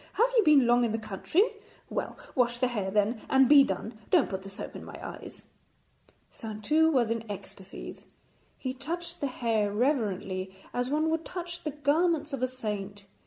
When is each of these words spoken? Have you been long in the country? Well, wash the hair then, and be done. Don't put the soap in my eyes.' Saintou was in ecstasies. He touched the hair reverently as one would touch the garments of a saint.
Have 0.13 0.29
you 0.35 0.41
been 0.43 0.65
long 0.65 0.83
in 0.83 0.93
the 0.93 0.97
country? 0.97 1.43
Well, 1.87 2.17
wash 2.33 2.57
the 2.57 2.69
hair 2.69 2.89
then, 2.89 3.21
and 3.29 3.47
be 3.47 3.63
done. 3.63 3.99
Don't 4.09 4.31
put 4.31 4.41
the 4.41 4.49
soap 4.49 4.75
in 4.75 4.83
my 4.83 4.97
eyes.' 4.99 5.45
Saintou 6.31 6.91
was 6.91 7.11
in 7.11 7.23
ecstasies. 7.29 8.01
He 8.57 8.73
touched 8.73 9.21
the 9.21 9.27
hair 9.27 9.71
reverently 9.71 10.55
as 10.73 10.89
one 10.89 11.11
would 11.11 11.23
touch 11.23 11.61
the 11.61 11.69
garments 11.69 12.33
of 12.33 12.41
a 12.41 12.47
saint. 12.47 13.05